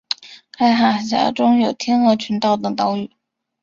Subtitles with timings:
[0.53, 3.11] 该海峡中有天鹅群岛等岛屿。